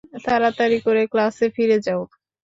তাড়াতাড়ি 0.25 0.77
করে 0.85 1.01
ক্লাসে 1.11 1.45
ফিরে 1.55 1.77
যাও। 1.85 2.01